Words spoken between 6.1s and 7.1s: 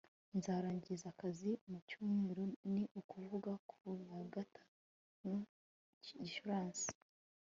gicurasi